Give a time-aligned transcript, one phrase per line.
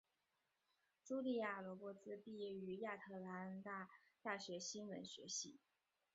[1.05, 3.87] 茱莉亚罗勃兹毕业于亚特兰大
[4.23, 5.59] 大学新闻学系。